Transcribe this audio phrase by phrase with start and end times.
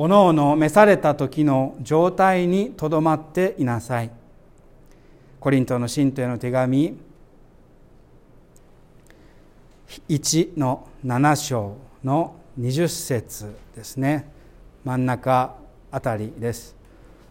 [0.00, 4.12] おのおの召された時の状態にとどまっていなさい。
[5.40, 6.96] コリントの信徒への手紙
[10.08, 11.74] 1の7章
[12.04, 14.30] の20節ですね。
[14.84, 15.56] 真ん中
[15.90, 16.76] あたりです。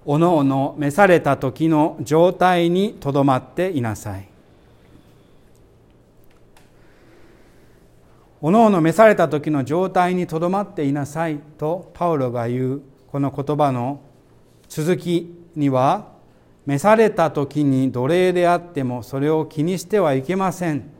[0.05, 4.27] おのおの召された時の状態にとどまっていなさい。
[8.39, 13.99] おのおの召された時の状態にとどまっていなさいとパウロが言うこの言葉の
[14.69, 16.09] 続きには
[16.67, 20.91] 召された時に奴隷であってもそれを気にしてはいけません。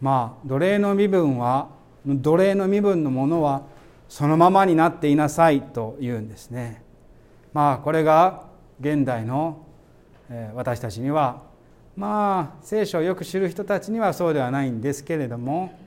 [0.00, 1.68] まあ奴隷の身分は
[2.04, 3.62] 奴隷の身分のものは
[4.08, 6.82] そのままになっていなさいというんですね。
[7.52, 8.42] まあこれが
[8.80, 9.64] 現代の
[10.54, 11.42] 私たちには
[11.94, 15.78] まあ聖書をよく知る人たちにはそうではないんですけれども、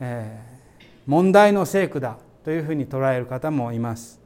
[0.00, 4.20] えー、問題の聖句だというふうに捉える方もいます。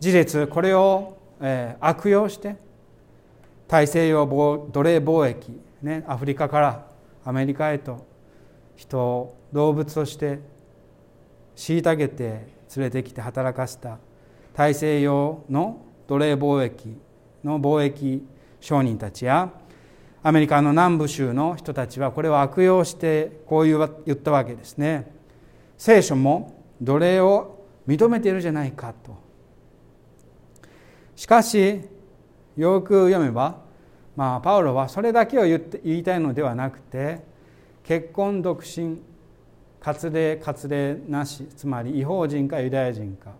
[0.00, 2.56] 事実これを、えー、悪用して
[3.68, 6.86] 大西洋奴隷貿易、ね、アフリカから
[7.24, 8.06] アメリカへと
[8.76, 10.38] 人を動物として
[11.56, 12.24] 虐げて
[12.76, 13.98] 連れてきて働かせた
[14.54, 16.96] 大西洋の奴隷貿易
[17.42, 18.26] の貿易
[18.60, 19.50] 商人たちや
[20.26, 25.08] アメリカの南部州の人たちはこれを悪用してこう言ったわけですね。
[25.78, 29.16] 聖書も奴隷を認めているじゃないかと。
[31.14, 31.80] しかし
[32.56, 33.60] よく読めば
[34.16, 37.20] まあパウロはそれだけを言って言いたいのではなくて
[37.84, 38.98] 結婚独身
[39.80, 43.30] 割礼割礼なしつまり違法人かユダヤ人か。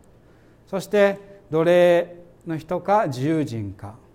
[0.68, 1.18] そして
[1.50, 4.05] 奴隷の人か自由人か。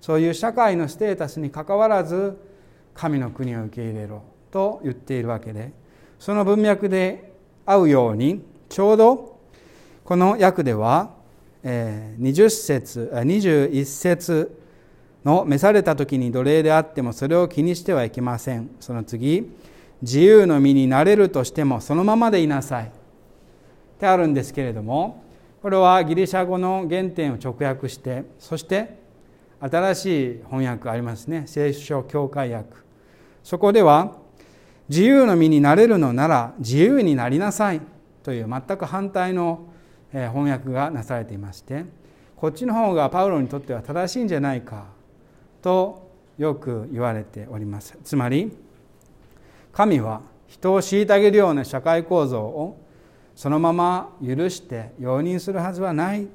[0.00, 2.38] そういう社会のステータスにかかわらず
[2.94, 5.72] 神の国を受け入れろと言っているわけで
[6.18, 7.32] その文脈で
[7.64, 9.38] 合うようにちょうど
[10.04, 11.10] この訳では
[11.64, 14.58] 20節21節
[15.24, 18.70] の召された時に奴隷であってもそれを気にしてはいけません。
[18.80, 19.50] その次
[20.00, 22.86] 自由の身になれるとしてもそのままでいなさい。
[22.86, 22.90] っ
[23.98, 25.24] てあるんですけれども
[25.60, 28.97] これはギリシャ語の原点を直訳してそして
[29.60, 31.44] 新しい翻訳ありますね。
[31.46, 32.76] 聖書教会訳。
[33.42, 34.16] そこでは
[34.88, 37.80] 自由の身になれるのなら自由になりなさい。
[38.22, 39.68] という全く反対の
[40.12, 41.86] 翻訳がなされていまして
[42.36, 44.86] こっちの方がパウロにとっては正しいんじゃないか。
[45.62, 47.98] とよく言われております。
[48.04, 48.52] つまり
[49.72, 52.78] 神は人を虐げるような社会構造を
[53.34, 56.28] そのまま許して容認するはずはない。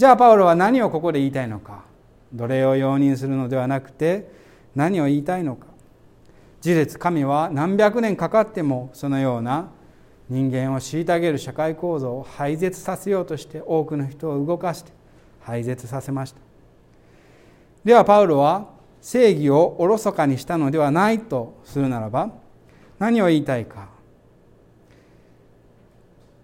[0.00, 1.84] じゃあパウロは何をここで言いたいのか。
[2.32, 4.30] 奴隷を容認するのではなくて
[4.74, 5.66] 何を言いたいのか。
[6.62, 9.68] 事実神は何百年かかってもそのような
[10.30, 14.90] 人間を虐げる社会構造を廃絶させようとして多くの人を動かして
[15.40, 16.40] 廃絶させました。
[17.84, 18.70] ではパウロは
[19.02, 22.30] 正義をおろそかにしたのではないとするならば
[22.98, 23.90] 何を言いたいか。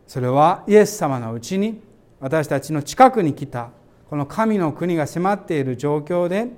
[0.06, 1.85] それはイエス様のうちに
[2.20, 3.70] 私たちの近くに来た
[4.08, 6.48] この神の国が迫っている状況で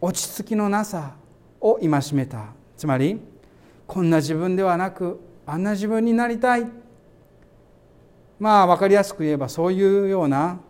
[0.00, 1.14] 落ち着きのなさ
[1.60, 2.46] を戒めた。
[2.76, 3.20] つまり
[3.86, 6.66] こんな自分ではなくあんな自分になりたい。
[8.40, 10.60] まあ分かりやすく言えばそういうような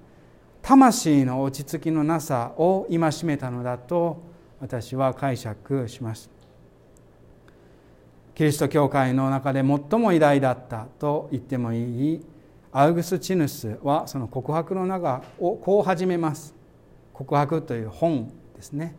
[0.60, 4.22] 魂の落ち着きのなさを戒めたのだと
[4.60, 6.30] 私は解釈します。
[8.34, 12.20] キリスト教会の中で最も偉大だったと言ってもいい
[12.72, 16.54] アウグスチヌスはその告白の中をこう始めます。
[17.12, 18.96] 告白という本ですね。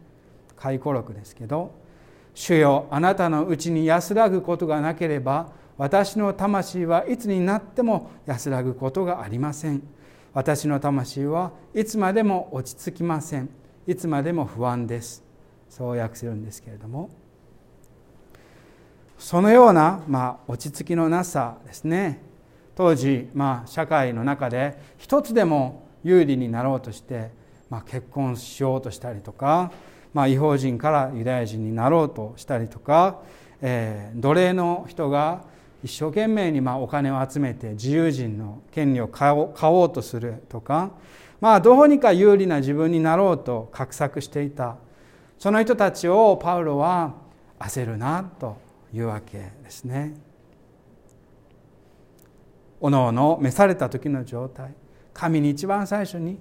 [0.55, 1.71] 回顧録ですけど
[2.35, 9.81] 「主よあなたのうちに安らぐことがなければ私の魂はいつになっても安らぐことがありません」
[10.33, 13.49] 私の魂はいつまでも落ち着きません。
[13.85, 15.23] いつまでも不安です。
[15.69, 17.09] そう訳せるんですけれども。
[19.17, 22.19] そのような、まあ、落ち着きのなさですね。
[22.75, 27.31] 当時、まあ、社会の中で一つでも有利になろうとして、
[27.69, 29.71] まあ、結婚しようとしたりとか、
[30.13, 33.21] まあ、違法人からユダヤ人になろうとしたりとか、
[33.61, 35.45] えー、奴隷の人が
[35.83, 40.91] 一生懸命にまあお金を集めて自由人の権利を買おうとするとか
[41.41, 44.77] まあどうにか有利な自分になろうと画策していた
[45.39, 47.15] その人たちをパウロは
[47.59, 48.57] 焦るなと
[48.93, 50.13] いうわけですね。
[52.83, 54.75] おのおの召された時の状態。
[55.13, 56.37] 神に一番最初に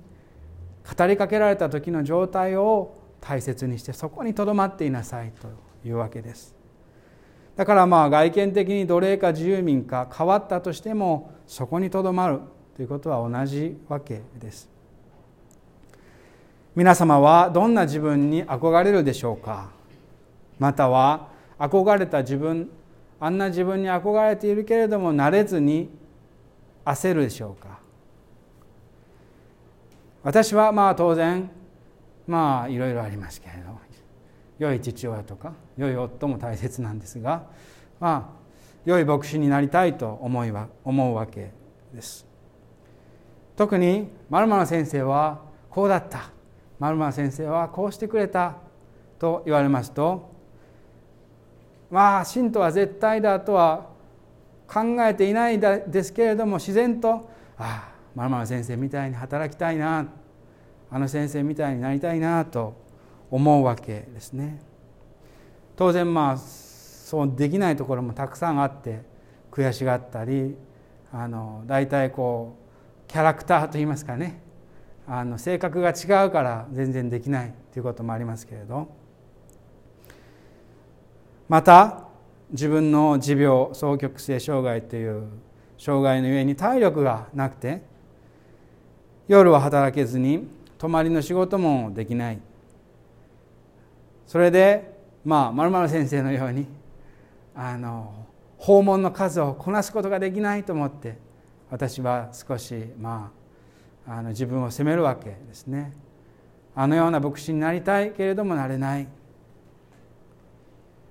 [0.98, 5.46] 語りかけられた時の状態を大切にしてそこにとどまっていなさいと
[5.88, 6.52] いうわけです。
[7.54, 12.40] だからまあ外見的に奴隷か自由民か変わったとしてもそこにとどまる
[12.74, 14.68] ということは同じわけです。
[16.74, 19.70] 皆様はどんな自分に憧れるでしょうか？
[20.58, 22.68] または憧れた自分
[23.20, 26.01] あんな自分に憧れているけれども慣れずに
[26.84, 27.78] 焦るでしょうか？
[30.22, 31.50] 私はまあ当然
[32.26, 33.72] まあいろいろありますけれど
[34.58, 37.46] 良い父親とか良い夫も大切なんですが
[37.98, 38.42] まあ
[38.84, 41.52] 良い牧師になりたいと思いは思うわけ
[41.92, 42.26] です。
[43.56, 46.30] 特に丸々先生はこうだった。
[46.78, 48.56] 丸々先生はこうしてくれた
[49.18, 50.30] と言われますと
[51.90, 53.91] まあ信徒は絶対だとは
[54.72, 57.28] 考えていないですけれども自然と
[57.58, 60.06] ああ丸々先生みたいに働きたいな
[60.90, 62.74] あの先生みたいになりたいなと
[63.30, 64.62] 思うわけですね。
[65.76, 69.02] 当然まあそうできないところもたくさんあって
[69.50, 70.56] 悔しがったり
[71.12, 72.56] あの大体こ
[73.06, 74.42] うキャラクターといいますかね
[75.06, 78.88] あの性格が違うから全然できないということもありますけれど
[81.48, 82.11] また
[82.52, 85.24] 自分の持病双極性障害という
[85.78, 87.82] 障害のゆえに体力がなくて
[89.26, 90.46] 夜は働けずに
[90.76, 92.38] 泊まりの仕事もできない。
[94.26, 94.92] それで
[95.24, 96.66] まあ丸々先生のように
[97.54, 98.26] あの
[98.58, 101.18] 訪問の数をこなすことができないと思って
[101.70, 103.32] 私は少しま
[104.06, 105.92] ああの自分を責めるわけですね。
[106.74, 109.08] あのような牧師になりたいけれどもなれない。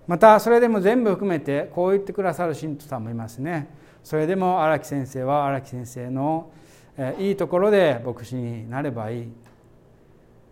[0.07, 3.69] またそれでも全部含めてこう言ってくださる信徒さんもいますね。
[4.03, 6.51] それでも荒木先生は荒木先生の
[7.19, 9.31] いいところで牧師になればいい。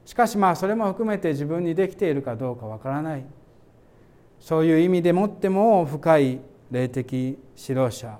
[0.06, 3.26] しかしまあそれも含めて自分にできているかどうかわからない。
[4.40, 6.40] そういう意味でもっても深い
[6.72, 8.18] 霊的指導者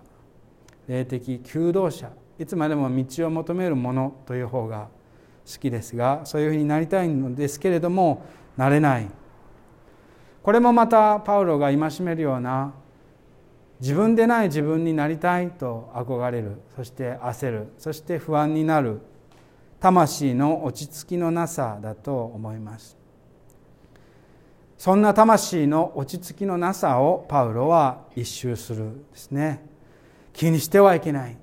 [0.88, 4.90] 霊的求導者いつまでも道を求めるものという方が
[5.46, 8.26] 好きですがそういうふうになりたいのですけれども
[8.58, 9.08] なれない。
[10.50, 12.74] これもまたパウロが戒めるような
[13.80, 19.00] 自分でない自分になりたいと憧れるそして焦るそして不安になる
[19.80, 22.98] 魂の落ち着きのなさだと思います。
[24.80, 29.64] そんな魂の落ち着きのなさをパウロは一周するですね。
[30.34, 31.38] 気にしてはいけない。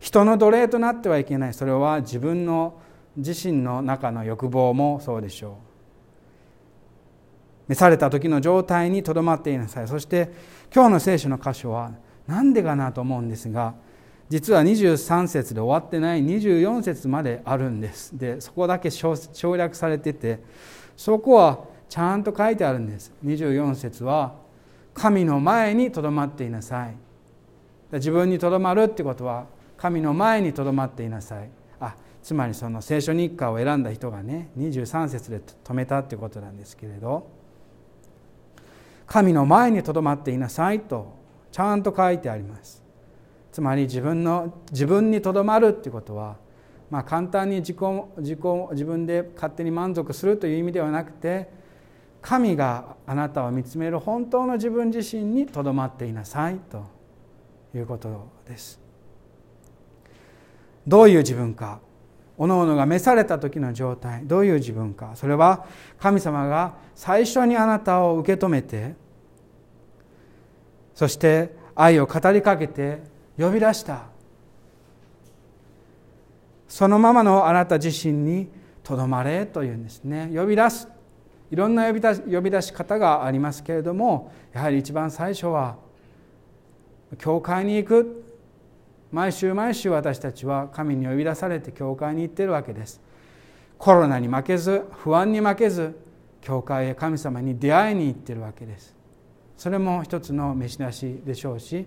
[0.00, 1.52] 人の奴隷となってはいけない。
[1.52, 2.80] それは自分の
[3.14, 5.63] 自身の中の欲望もそうでしょう。
[7.68, 9.88] 召された時の状態にとどまっていなさい。
[9.88, 10.30] そして
[10.74, 11.92] 今日の聖書の箇所は
[12.26, 13.74] 何でかなと思うんですが
[14.28, 18.16] 実は23節で終わってない24節まであるんです。
[18.16, 19.14] でそこだけ省
[19.56, 20.40] 略されてて
[20.96, 23.12] そこはちゃんと書いてあるんです。
[23.24, 24.34] 24節は
[24.94, 26.96] 神の前にとどまっていなさい。
[27.92, 29.46] 自分にとどまるってことは
[29.76, 31.48] 神の前にとどまっていなさい。
[31.80, 37.33] あつまりその聖書日課を選んだ人がね23節で止めたってことなんですけれど。
[39.06, 41.14] 神の前にとどまっていなさいと
[41.52, 42.82] ちゃんと書いてあります。
[43.52, 46.36] つまり自分の自分にとどまるっていうことは
[46.90, 47.76] まあ簡単に自己
[48.18, 48.40] 自己
[48.72, 51.48] 自分で勝手に満足するという意味ではなくて
[52.20, 56.84] 神があなたを見つめる本当の自分自身にとどまっていなさいと
[57.74, 58.80] いうことです。
[60.86, 61.80] どういう自分か。
[62.36, 64.26] おのおのが召された時の状態。
[64.26, 65.12] どういう自分か。
[65.14, 65.66] それは
[65.98, 68.94] 神様が最初にあなたを受け止めて
[70.94, 73.00] そして愛を語りかけて
[73.36, 74.04] 呼び出した。
[76.68, 78.48] そのままのあなた自身に
[78.82, 80.30] とどまれというんですね。
[80.34, 80.88] 呼び出す。
[81.50, 85.76] いろんな呼び出し呼び出し方がありますけれどもやはり一番最初は
[87.18, 88.23] 教会に行く。
[89.14, 93.00] 毎週毎週私たちは神に呼び出されて教会に行ってるわけです。
[93.78, 95.96] コロナに負けず不安に負けず
[96.40, 98.92] 教会へ神様に出会いに行ってるわけです。
[99.56, 101.86] それも一つの召し出しでしょうし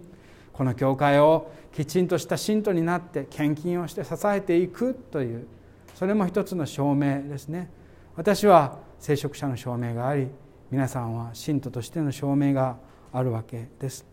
[0.54, 5.48] この教会をきちんとした信徒になって献金をして支えていくという
[5.96, 7.70] それも一つの証明ですね。
[8.16, 10.30] 私は聖職者の証明があり
[10.72, 12.78] 皆さんは信徒としての証明が
[13.12, 14.06] あるわけです。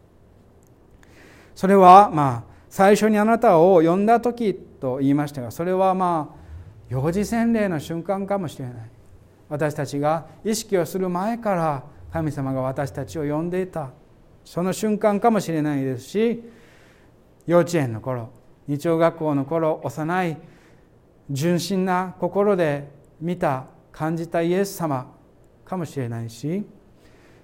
[1.54, 6.36] それはまあ最初にあなたを呼んだ時と言いましたがそれはまあ
[6.88, 8.74] 幼児洗礼の瞬間かもしれない。
[9.48, 13.92] 私たちが意識をする前から神様が私たちを呼んでいた。
[14.44, 16.42] その瞬間かもしれないですし
[17.46, 18.30] 幼稚園の頃
[18.66, 20.36] 日曜学校の頃幼い
[21.30, 22.88] 純真な心で
[23.20, 25.14] 見た感じたイエス様
[25.64, 26.66] かもしれないし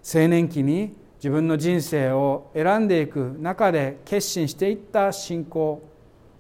[0.03, 5.83] 青年期に自分の人生を選んでいく中で決心していった信仰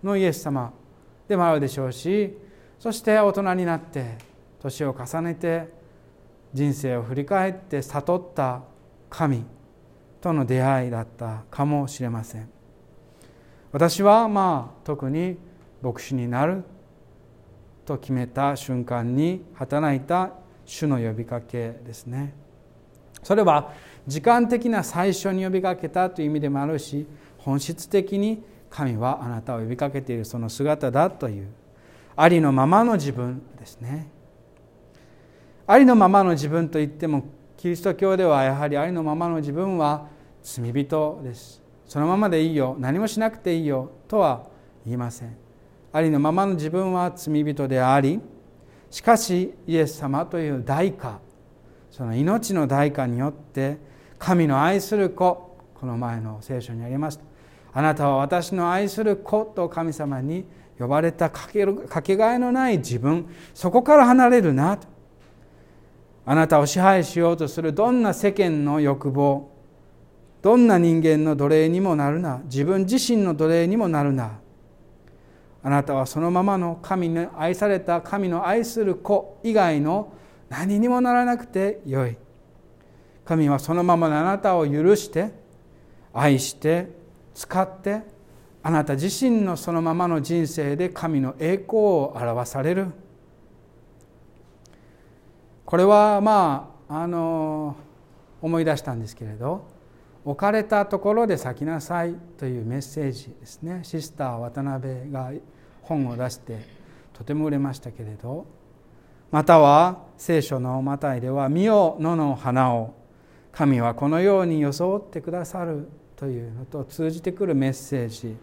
[0.02, 0.72] のイエス様
[1.28, 2.34] でもあるでしょうし
[2.78, 4.16] そして大人になって
[4.62, 5.68] 年を重ねて
[6.54, 8.62] 人生を振り返って悟った
[9.10, 9.44] 神
[10.22, 12.48] との出会いだったかもしれません。
[13.72, 15.38] 私はまあ特に
[15.82, 16.64] 牧師になる
[17.86, 20.32] と決めた瞬間に働いた
[20.64, 22.34] 主の呼びかけですね。
[23.22, 23.72] それは
[24.06, 27.06] 時間的な最初に呼びかけたという意味でもあるし
[27.38, 31.48] 本質的に神はあなたを呼びかけているその姿だという
[32.16, 34.10] ありのままの自分ですね。
[35.66, 37.24] ありのままの自分といっても
[37.56, 40.08] キリスト教ではやはりありのままの自分は
[40.42, 41.62] 罪人です。
[41.86, 42.76] そのままでいいよ。
[42.78, 43.90] 何もしなくていいよ。
[44.08, 44.46] とは
[44.84, 45.36] 言いません。
[45.92, 48.20] ありのままの自分は罪人であり
[48.90, 51.20] しかしイエス様という代価
[51.90, 53.78] その命の代価によって
[54.18, 57.22] 神の愛する子この前の聖書にありました。
[57.72, 60.44] あなたは私の愛する子と神様に
[60.78, 64.88] 呼ばれたかけがえのない自分そこから離れるなと。
[66.26, 69.50] あなたを支配しようとするどんな世間の欲望
[70.42, 72.40] どんな人間の奴隷にもなるな。
[72.44, 74.38] 自分自身の奴隷にもなるな。
[75.62, 80.12] あなたはそのままの神に愛された神の愛する子以外の
[80.50, 82.18] 何にもならなくてよい。
[83.24, 85.32] 神はそのままのあなたを許して
[86.12, 86.88] 愛して
[87.32, 88.02] 使って
[88.62, 92.88] あなた自身のそのままの人生で神の栄光を表される。
[95.64, 97.76] これはまああの
[98.42, 99.68] 思い出したんですけれど
[100.24, 103.80] 置かれたところで咲きなさいというメッセージですね。
[103.84, 105.30] シスター渡辺が
[105.82, 106.66] 本を出して
[107.12, 108.46] とても売れましたけれど
[109.30, 112.94] または聖書のマタイでは「見よ野の花を
[113.52, 118.36] 神はこのように装ってくださる」というのと通じてくるメッセージ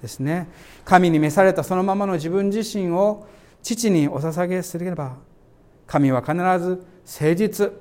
[0.00, 0.48] ですね。
[0.84, 3.26] 神に召されたそのままの自分自身を
[3.62, 5.16] 父にお捧げすれば
[5.86, 7.72] 神は必ず誠実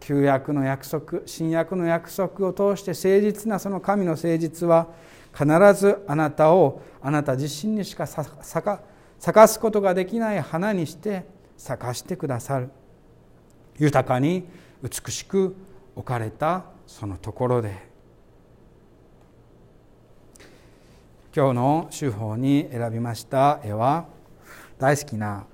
[0.00, 4.88] 旧約の約束新約の約束を通して誠実なその神の誠実は
[5.32, 12.70] 必ずあなたをあなた自身にしか咲かすことができない花にして咲かしてくださる。
[13.78, 14.46] 豊かに
[14.82, 15.54] 美しく
[15.94, 17.86] 置かれたそのところで。
[21.34, 24.06] 今日の手法に選びました絵は
[24.78, 25.44] 大好きな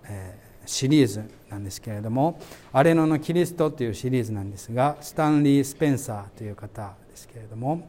[0.64, 2.38] シリーズなんですけれども
[2.72, 7.88] 「アレノのキリスト」というシリーズなんですがスタンリー・スペンサーという方ですけれども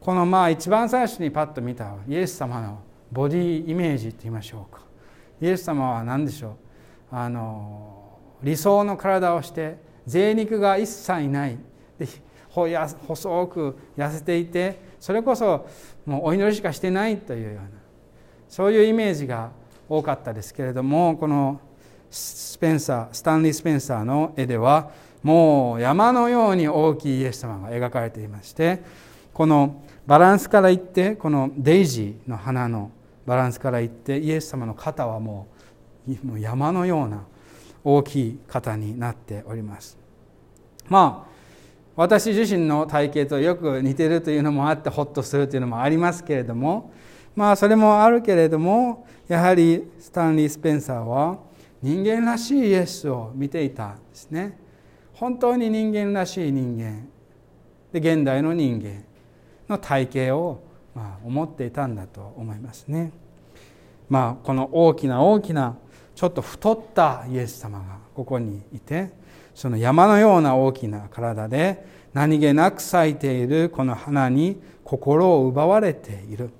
[0.00, 2.78] このまあ一番最初にパッと見たイエス様の
[3.10, 4.82] ボディイメージといいましょうか。
[5.40, 6.52] イエス様は何でしょう？
[7.10, 9.76] あの理想の体をして
[10.06, 11.58] 贅肉が一切ない。
[11.98, 12.08] で
[12.52, 15.68] 細く痩せていてそれこそ
[16.04, 17.70] もうお祈りしかしてないというような
[18.48, 19.50] そういうイメージが
[19.88, 21.60] 多かったですけれどもこの
[22.10, 24.90] スペンサースタンリー・スペンサーの絵では
[25.22, 28.82] もう山のように大きいイエス様が描かれていまして
[29.32, 32.90] このバランスからいってこのデイジーの花の
[33.26, 35.59] バランスからいってイエス様の肩はもう
[36.24, 37.24] もう山のような
[37.84, 39.98] 大きい肩になっております。
[40.88, 41.30] まあ
[41.96, 46.92] 私自身の体型とよく似てるというのもあってホッとするというのもありますけれども
[47.36, 51.38] まあそれもあるけれどもやはりスタンリー・スペンサーは
[51.82, 54.58] 人間らしいイエスを見ていたんですね。
[55.14, 57.06] 本当に人間らしい人間
[57.92, 59.04] で現代の人間
[59.68, 60.62] の体型を
[60.94, 63.12] まあ思っていたんだと思いますね。
[64.08, 65.76] まあこの大きな大きな
[66.20, 69.08] ちょっと太ったイエス様がここにいて
[69.54, 76.50] その山のような大きな体で何気なく咲いているこの花に心を奪われている。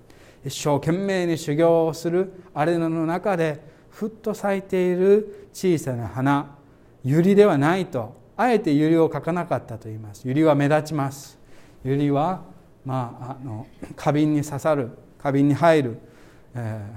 [0.47, 6.57] 一生懸命に修行をするアレナの中でふっと咲いている小さな花。
[7.05, 10.27] 百合ではないとあえて百合を描かなかったと言います。
[10.27, 11.39] 百合は目立ちます。
[11.85, 12.45] 百合は、
[12.87, 14.89] まあ、あの花瓶に刺さる
[15.19, 15.99] 花瓶に入る、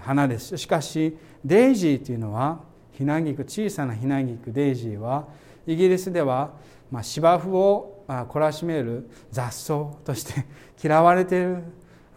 [0.02, 0.58] 花です。
[0.58, 5.28] しかしデイジーというのはひなぎく小さなひなぎくデイジーは
[5.68, 6.52] イギリスでは、
[6.92, 10.46] まあ、芝生を懲らしめる雑草として
[10.84, 11.64] 嫌われている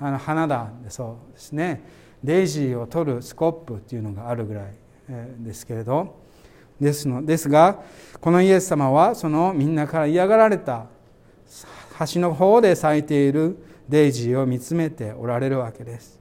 [0.00, 1.82] あの花だそうですね。
[2.22, 4.74] デイジーを取るスコップっていうのがあるぐらい
[5.38, 6.26] ですけれど。
[6.80, 7.82] ですのですが
[8.20, 10.86] このイエス様はそのみんなから嫌がられた
[11.94, 13.56] 端の方で咲いている
[13.88, 16.15] デイジーを見つめておられるわけです。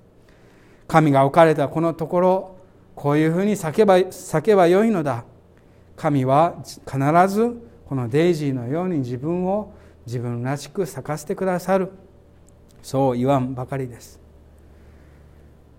[0.87, 2.55] 神が置かれたこのところ
[2.95, 5.25] こういうふうに叫ば叫ばよいのだ。
[5.95, 9.73] 神は必ずこのデイジーのように自分を
[10.05, 11.91] 自分らしく咲かせてくださる。
[12.81, 14.19] そう言わんばかりです。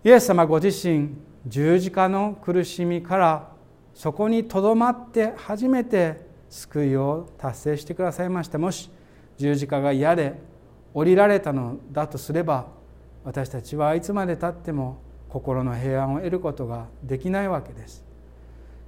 [0.04, 1.10] イエス様ご自身
[1.46, 3.48] 十字架の苦しみから
[3.94, 8.58] そこにとどまって初めて救いを達成してくださいました。
[8.58, 8.90] もし
[9.38, 10.40] 十字架が嫌で
[10.92, 12.66] 降りられたのだとすれば
[13.26, 18.04] 私たちはいつまでたっても心の平安を得ることができないわけです。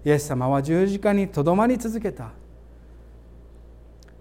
[0.04, 2.30] イエス様は十字架にとどまり続けた。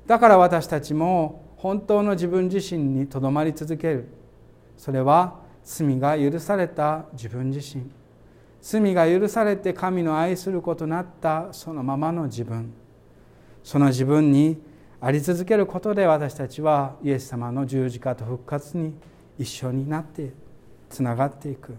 [0.07, 4.07] だから私たちも本当の自分自身にとどまり続ける。
[4.75, 7.83] それは罪が許された自分自身。
[8.59, 11.49] 罪が許されて神の愛することなった。
[11.51, 12.73] そのままの自分。
[13.63, 14.59] その自分に
[14.99, 18.95] あり続けることで私たちはイエス様の十字架と復活に
[19.37, 20.33] 一緒になって
[20.89, 21.75] つながっていく。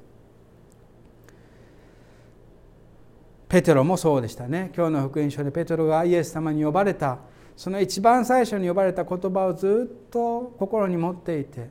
[3.49, 4.71] ペテロもそうでしたね。
[4.77, 7.19] 今日の福音書でペテロがイエス様に呼ばれた。
[7.59, 11.71] その一番最初に呼ばれた言葉をずっと心に持っていて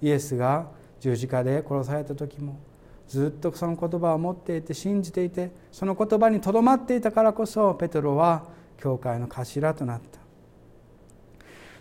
[0.00, 2.58] イエスが十字架で殺された時も
[3.06, 8.44] ずっとその言葉を持っていて信じていてその言葉にとどまっていたからこそペテロは
[8.78, 10.15] 教会の頭となった。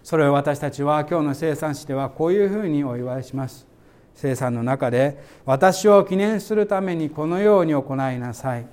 [0.05, 3.65] それを私たちは今日の生産史ではこういうふうにお祝いします。
[4.13, 8.67] 生産の中で私を記念するためにこのように行いなさい。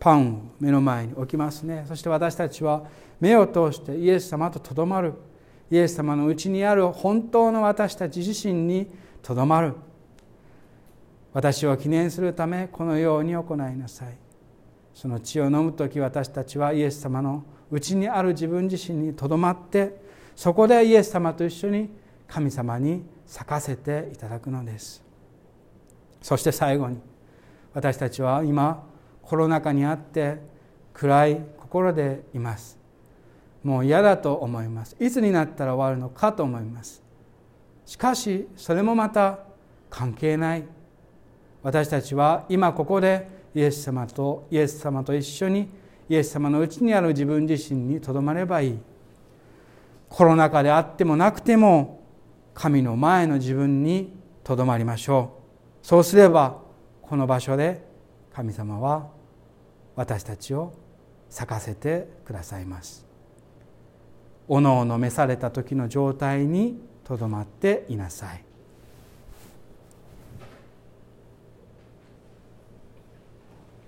[0.00, 1.84] パンを目の前に置きますね。
[1.86, 2.84] そして私たちは
[3.20, 5.12] 目を通してイエス様ととどまる。
[5.70, 9.74] イエス様のうちにある本当の私たち自身にとどまる。
[11.34, 14.27] 私を記念するためこのように行いなさい。
[14.98, 19.96] その血を飲む時私たちはイエス様のうちにある自分自身にとどまって
[20.34, 21.88] そこでイエス様と一緒に
[22.26, 25.00] 神様に咲かせていただくのです。
[26.20, 26.98] そして最後に
[27.74, 28.84] 私たちは今
[29.22, 30.38] コロナ禍にあって
[30.92, 32.76] 暗い心でいます。
[33.62, 34.96] もう嫌だと思います。
[34.98, 37.04] いつになったら終わるのかと思います。
[37.86, 39.38] しかしそれもまた
[39.90, 40.64] 関係ない。
[41.62, 45.68] 私たちは今ここでイエス様とイエス様と一緒に
[46.08, 48.78] イエス様のうちにある自分自身にとどまればいい。
[50.08, 52.00] コロナ禍であってもなくても
[52.54, 55.32] 神の前の自分にとどまりましょ
[55.82, 55.86] う。
[55.86, 56.58] そうすれば
[57.02, 57.84] この場所で
[58.32, 59.08] 神様は
[59.96, 60.72] 私たちを
[61.28, 63.04] 咲かせてくださいます。
[64.46, 68.47] おのおの召された時の状態にとどまっていなさい。